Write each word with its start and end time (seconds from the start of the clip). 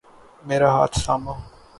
میرا 0.47 0.69
ہاتھ 0.75 0.95
تھامو۔ 1.03 1.33